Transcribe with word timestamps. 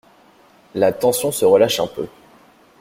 La 0.73 0.91
tension 0.93 1.31
se 1.31 1.45
relâche 1.45 1.79
un 1.79 1.85
peu. 1.85 2.07